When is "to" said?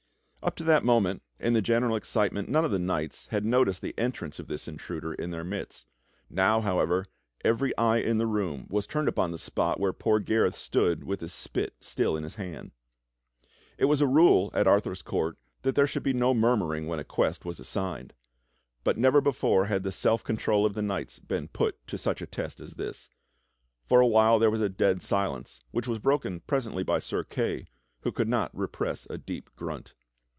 0.55-0.63, 21.85-21.99